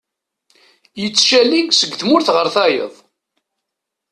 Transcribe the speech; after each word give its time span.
Yettcali 1.01 1.61
seg 1.71 1.91
tmurt 1.99 2.27
ɣer 2.35 2.47
tayeḍ. 2.55 2.93